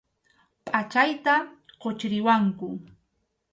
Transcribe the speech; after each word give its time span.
Pʼachayta 0.65 1.33
quchiriwanku. 1.81 2.65